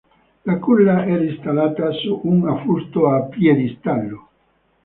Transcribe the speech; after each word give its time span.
La 0.45 0.55
culla 0.57 1.05
era 1.05 1.23
installata 1.23 1.91
su 1.91 2.21
un 2.23 2.49
affusto 2.49 3.07
a 3.11 3.21
piedistallo. 3.27 4.29